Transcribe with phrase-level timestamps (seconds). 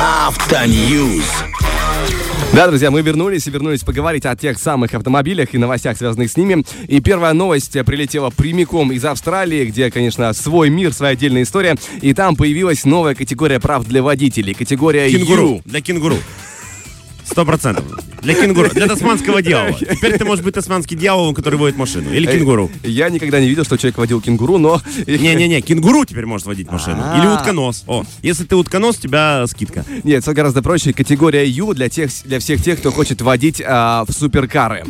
[0.00, 1.24] Автоньюз.
[2.54, 6.36] Да, друзья, мы вернулись и вернулись поговорить о тех самых автомобилях и новостях, связанных с
[6.38, 6.64] ними.
[6.88, 11.76] И первая новость прилетела прямиком из Австралии, где, конечно, свой мир, своя отдельная история.
[12.00, 14.54] И там появилась новая категория прав для водителей.
[14.54, 15.56] Категория Кенгуру.
[15.56, 15.62] U.
[15.66, 16.16] Для кенгуру.
[17.36, 17.84] Сто процентов.
[18.22, 18.70] Для кенгуру.
[18.70, 19.78] Для тасманского дьявола.
[19.78, 22.10] Теперь ты можешь быть тасманским дьяволом, который водит машину.
[22.10, 22.70] Или кенгуру.
[22.82, 24.80] Я никогда не видел, что человек водил кенгуру, но...
[25.06, 26.96] Не-не-не, кенгуру теперь может водить машину.
[26.98, 27.18] А.
[27.18, 27.84] Или утконос.
[27.86, 29.84] О, если ты утконос, у тебя скидка.
[30.02, 30.94] Нет, все гораздо проще.
[30.94, 34.84] Категория U для, тех, для всех тех, кто хочет водить а, в суперкары.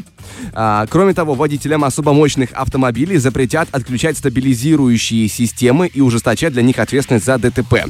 [0.53, 6.79] А, кроме того, водителям особо мощных автомобилей запретят отключать стабилизирующие системы и ужесточать для них
[6.79, 7.85] ответственность за ДТП.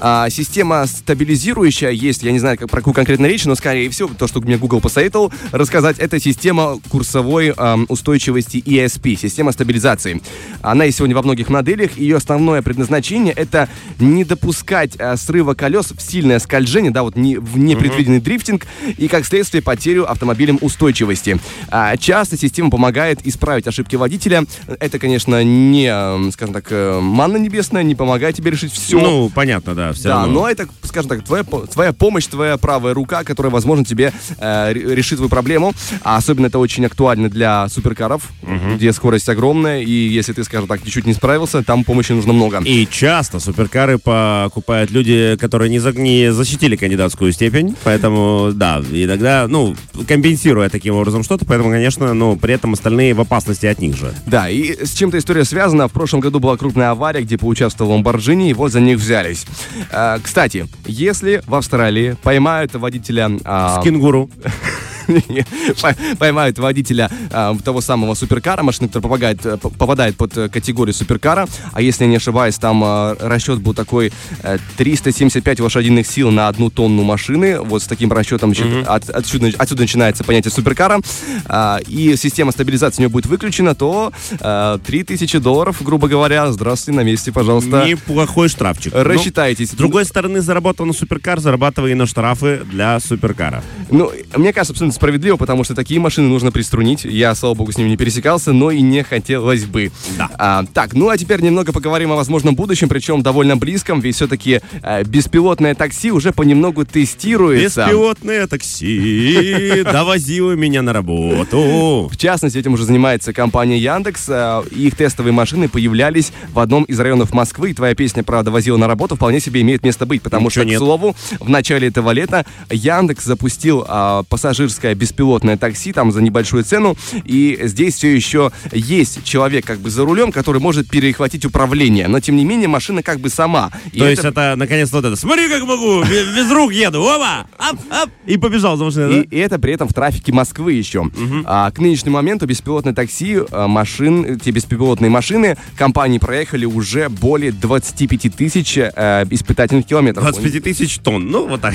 [0.00, 4.10] А, система стабилизирующая есть, я не знаю, как, про какую конкретно речь, но скорее всего,
[4.16, 7.54] то, что мне Google посоветовал рассказать, это система курсовой
[7.88, 10.20] устойчивости ESP, система стабилизации.
[10.60, 11.96] Она есть сегодня во многих моделях.
[11.96, 13.68] Ее основное предназначение это
[13.98, 19.08] не допускать а, срыва колес в сильное скольжение, да, вот не, в непредвиденный дрифтинг и,
[19.08, 21.38] как следствие, потерю автомобилем устойчивости.
[21.84, 24.44] А, часто система помогает исправить ошибки водителя.
[24.78, 29.00] Это, конечно, не, скажем так, э, манна небесная, не помогает тебе решить все.
[29.00, 30.32] Ну, понятно, да, все Да, равно.
[30.42, 34.94] но это, скажем так, твоя, твоя помощь, твоя правая рука, которая, возможно, тебе э, ре-
[34.94, 35.72] решит твою проблему.
[36.04, 38.28] А особенно это очень актуально для суперкаров,
[38.76, 42.60] где скорость огромная, и если ты, скажем так, чуть-чуть не справился, там помощи нужно много.
[42.64, 49.46] И часто суперкары покупают люди, которые не, за- не защитили кандидатскую степень, поэтому, да, иногда,
[49.48, 49.74] ну,
[50.06, 54.12] компенсируя таким образом что-то, поэтому, конечно, ну, при этом остальные в опасности от них же.
[54.26, 55.88] Да, и с чем-то история связана.
[55.88, 59.46] В прошлом году была крупная авария, где поучаствовал Ламборджини, и вот за них взялись.
[59.90, 63.30] Э, кстати, если в Австралии поймают водителя...
[63.44, 64.30] а, С кенгуру.
[65.82, 70.94] По- поймают водителя а, того самого суперкара, машины, которая попадает, э, попадает под э, категорию
[70.94, 76.30] суперкара, а если я не ошибаюсь, там а, расчет был такой э, 375 лошадиных сил
[76.30, 78.52] на одну тонну машины, вот с таким расчетом
[78.86, 81.00] от- отсюда, отсюда начинается понятие суперкара,
[81.46, 86.96] а, и система стабилизации у него будет выключена, то а, 3000 долларов, грубо говоря, здравствуйте,
[86.98, 87.84] на месте, пожалуйста.
[87.86, 88.92] Неплохой штрафчик.
[88.94, 89.70] Ну, Рассчитайтесь.
[89.70, 93.62] С другой стороны, заработал на суперкар, зарабатывай и на штрафы для суперкара.
[93.90, 97.04] Ну, мне кажется, абсолютно справедливо, потому что такие машины нужно приструнить.
[97.04, 99.90] Я, слава богу, с ними не пересекался, но и не хотелось бы.
[100.16, 100.30] Да.
[100.38, 104.60] А, так, ну а теперь немного поговорим о возможном будущем, причем довольно близком, ведь все-таки
[104.80, 107.80] э, беспилотное такси уже понемногу тестируется.
[107.84, 112.08] Беспилотное такси довозило меня на работу.
[112.08, 114.28] В частности, этим уже занимается компания Яндекс.
[114.28, 117.70] Э, Их тестовые машины появлялись в одном из районов Москвы.
[117.70, 120.22] И твоя песня, правда, возила на работу, вполне себе имеет место быть.
[120.22, 120.76] Потому Ничего что, нет.
[120.76, 126.64] к слову, в начале этого лета Яндекс запустил а, пассажирское беспилотное такси там за небольшую
[126.64, 126.96] цену.
[127.24, 132.08] И здесь все еще есть человек как бы за рулем, который может перехватить управление.
[132.08, 133.70] Но, тем не менее, машина как бы сама.
[133.92, 135.16] И То это- есть это наконец-то вот это.
[135.16, 139.38] Смотри, как могу, без, рук еду, оба, ап, ап, и побежал за машиной, И, и
[139.38, 141.10] это при этом в трафике Москвы еще.
[141.44, 147.52] А, к нынешнему моменту беспилотное такси, а, машин, те беспилотные машины компании проехали уже более
[147.52, 149.88] 25 тысяч э, испытательных да?
[149.88, 150.24] километров.
[150.24, 151.74] 25 тысяч тонн, ну вот так.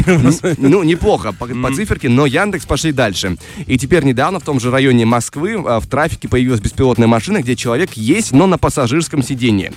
[0.57, 3.37] Ну, неплохо по, по циферке, но Яндекс пошли дальше.
[3.65, 7.55] И теперь недавно в том же районе Москвы а, в трафике появилась беспилотная машина, где
[7.55, 9.71] человек есть, но на пассажирском сиденье.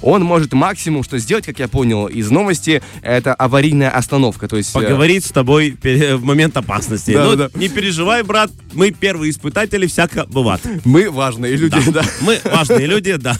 [0.00, 4.48] Он может максимум, что сделать, как я понял из новости, это аварийная остановка.
[4.48, 7.12] То есть, э, Поговорить с тобой в момент опасности.
[7.12, 7.50] Да, Ну, да.
[7.54, 10.60] не переживай, брат, мы первые испытатели, всяко бывает.
[10.84, 12.02] мы важные люди, да.
[12.22, 13.36] Мы важные люди, да.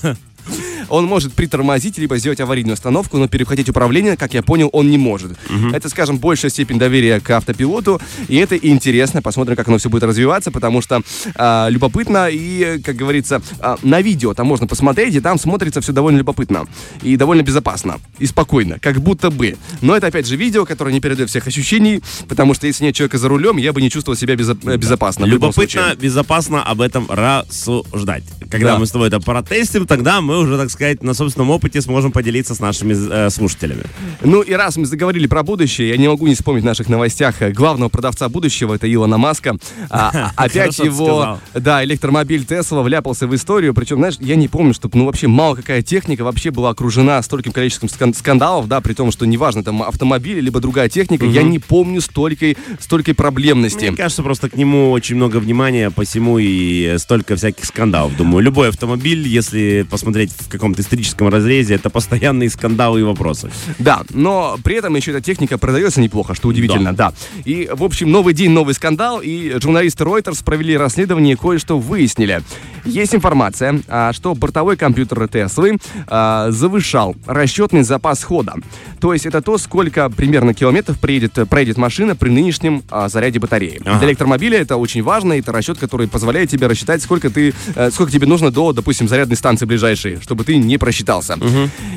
[0.89, 4.99] Он может притормозить, либо сделать аварийную остановку, но перехватить управление, как я понял, он не
[4.99, 5.33] может.
[5.73, 9.23] Это, скажем, большая степень доверия к автопилоту, и это интересно.
[9.23, 11.03] Посмотрим, как оно все будет развиваться, потому что
[11.37, 15.93] а, любопытно и, как говорится, а, на видео там можно посмотреть, и там смотрится все
[15.93, 16.67] довольно любопытно
[17.03, 19.57] и довольно безопасно и спокойно, как будто бы.
[19.81, 23.19] Но это опять же видео, которое не передает всех ощущений, потому что если нет человека
[23.19, 25.25] за рулем, я бы не чувствовал себя безо- э, безопасно.
[25.25, 28.25] Любопытно, безопасно об этом рассуждать.
[28.51, 28.79] Когда Да.
[28.79, 32.55] мы с тобой это протестим, тогда мы уже, так сказать, на собственном опыте сможем поделиться
[32.55, 33.85] с нашими э, слушателями.
[34.23, 37.43] Ну и раз мы заговорили про будущее, я не могу не вспомнить в наших новостях
[37.43, 39.57] э, главного продавца будущего, это Илона Маска.
[39.91, 44.75] А, а, опять его, да, электромобиль Тесла вляпался в историю, причем, знаешь, я не помню,
[44.75, 48.95] чтобы, ну, вообще мало какая техника вообще была окружена стольким количеством скан- скандалов, да, при
[48.95, 53.87] том, что неважно, там, автомобиль, либо другая техника, я не помню столькой, столькой проблемности.
[53.87, 58.17] Мне кажется, просто к нему очень много внимания, посему и столько всяких скандалов.
[58.17, 63.51] Думаю, любой автомобиль, если посмотреть в, как- каком-то историческом разрезе это постоянные скандалы и вопросы.
[63.81, 67.13] Да, но при этом еще эта техника продается неплохо, что удивительно, да.
[67.45, 72.43] И, в общем, новый день, новый скандал, и журналисты Reuters провели расследование и кое-что выяснили.
[72.85, 78.55] Есть информация, а, что бортовой компьютер Теслы а, завышал расчетный запас хода.
[79.01, 83.81] То есть это то, сколько примерно километров проедет, проедет машина при нынешнем а, заряде батареи.
[83.85, 83.99] Ага.
[83.99, 88.13] Для электромобиля это очень важно, это расчет, который позволяет тебе рассчитать, сколько ты, э, сколько
[88.13, 91.39] тебе нужно до, допустим, зарядной станции ближайшей, чтобы ты не просчитался.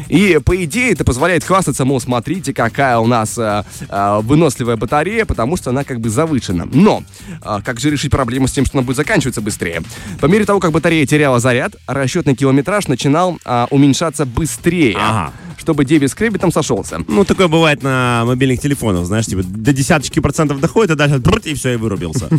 [0.07, 5.25] И по идее это позволяет хвастаться, мол, смотрите, какая у нас э, э, выносливая батарея,
[5.25, 6.68] потому что она как бы завышена.
[6.72, 7.04] Но
[7.44, 9.81] э, как же решить проблему с тем, что она будет заканчиваться быстрее?
[10.22, 14.96] По мере того, как батарея теряла заряд, расчетный километраж начинал э, уменьшаться быстрее.
[15.00, 15.34] Ага.
[15.66, 17.00] Чтобы дебет с кредитом сошелся.
[17.08, 21.42] Ну, такое бывает на мобильных телефонах, знаешь, типа до десяточки процентов доходит, а дальше бррр,
[21.44, 22.30] и все, и вырубился.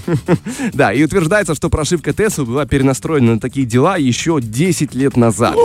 [0.73, 5.57] Да, и утверждается, что прошивка Теслы была перенастроена на такие дела еще 10 лет назад.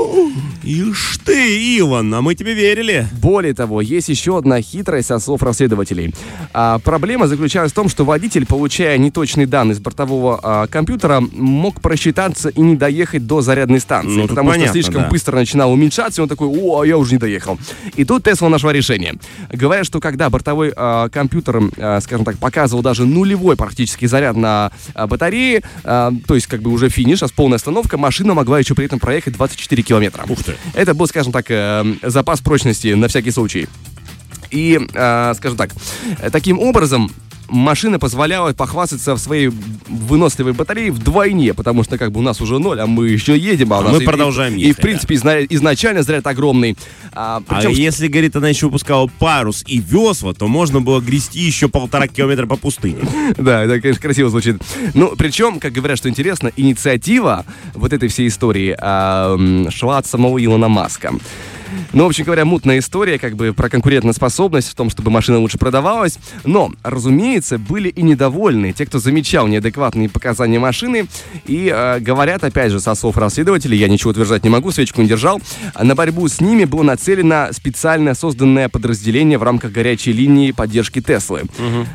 [0.63, 3.07] Ишь ты, Иван, а мы тебе верили.
[3.21, 6.15] Более того, есть еще одна хитрость со слов расследователей.
[6.53, 11.79] А, проблема заключалась в том, что водитель, получая неточные данные с бортового а, компьютера, мог
[11.81, 15.09] просчитаться и не доехать до зарядной станции, Ну, потому понятно, что слишком да.
[15.09, 17.50] быстро начинал уменьшаться, и он такой, о, я уже не доехал.
[17.95, 19.15] И тут Тесла нашла решение.
[19.49, 24.71] Говорят, что когда бортовой а, компьютер, а, скажем так, показывал даже нулевой практически заряд на
[24.93, 28.59] а, батарее, а, то есть как бы уже финиш, а с полной остановка, машина могла
[28.59, 30.25] еще при этом проехать 24 километра.
[30.27, 30.55] Ух ты.
[30.73, 33.67] Это был, скажем так, э, запас прочности на всякий случай.
[34.49, 35.71] И, э, скажем так,
[36.19, 37.11] э, таким образом
[37.51, 39.51] машина позволяла похвастаться в своей
[39.87, 43.73] выносливой батарее вдвойне, потому что как бы у нас уже ноль, а мы еще едем,
[43.73, 46.25] а, у А нас мы и- продолжаем и, и, в ехать, принципе изна- изначально заряд
[46.27, 46.77] огромный.
[47.13, 51.39] А, А причем, если, говорит, она еще выпускала парус и весла, то можно было грести
[51.39, 52.99] еще полтора километра по пустыне.
[53.37, 54.61] Да, это, конечно, красиво звучит.
[54.93, 59.37] Ну, причем, как говорят, что интересно, инициатива вот этой всей истории а,
[59.69, 61.13] шла от самого Илона Маска.
[61.93, 65.57] Ну, в общем говоря, мутная история, как бы про конкурентоспособность, в том, чтобы машина лучше
[65.57, 66.19] продавалась.
[66.43, 71.07] Но, разумеется, были и недовольны те, кто замечал неадекватные показания машины.
[71.45, 75.07] И э, говорят, опять же, со слов расследователей, я ничего утверждать не могу, свечку не
[75.07, 75.41] держал,
[75.79, 81.43] на борьбу с ними было нацелено специально созданное подразделение в рамках горячей линии поддержки Теслы.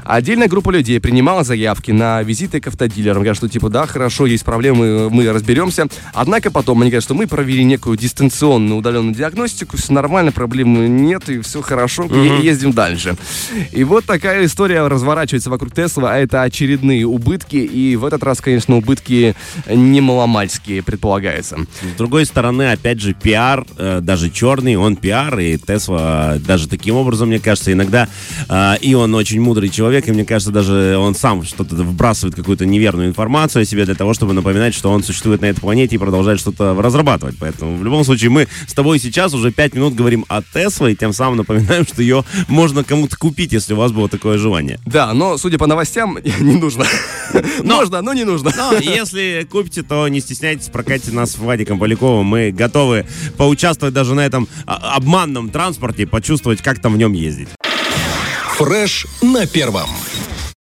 [0.04, 3.18] Отдельная группа людей принимала заявки на визиты к автодилерам.
[3.18, 5.86] Говорят, что типа, да, хорошо, есть проблемы, мы разберемся.
[6.14, 11.28] Однако потом они говорят, что мы провели некую дистанционную удаленную диагностику, все нормально, проблем нет,
[11.28, 13.16] и все хорошо, и ездим дальше.
[13.72, 18.40] И вот такая история разворачивается вокруг Тесла, а это очередные убытки, и в этот раз,
[18.40, 19.34] конечно, убытки
[19.68, 21.58] немаломальские предполагается.
[21.94, 26.96] С другой стороны, опять же, пиар, э, даже черный, он пиар, и Тесла даже таким
[26.96, 28.08] образом, мне кажется, иногда,
[28.48, 32.66] э, и он очень мудрый человек, и мне кажется, даже он сам что-то вбрасывает какую-то
[32.66, 35.98] неверную информацию о себе для того, чтобы напоминать, что он существует на этой планете и
[35.98, 37.36] продолжает что-то разрабатывать.
[37.38, 40.96] Поэтому в любом случае мы с тобой сейчас уже пять минут говорим о Тесле, и
[40.96, 44.78] тем самым напоминаем, что ее можно кому-то купить, если у вас было такое желание.
[44.84, 46.84] Да, но, судя по новостям, не нужно.
[47.62, 48.52] Можно, но не нужно.
[48.56, 52.26] Но если купите, то не стесняйтесь, прокатите нас с Владиком Поляковым.
[52.26, 53.06] Мы готовы
[53.36, 57.48] поучаствовать даже на этом а, обманном транспорте, почувствовать, как там в нем ездить.
[58.56, 59.88] Фреш на первом.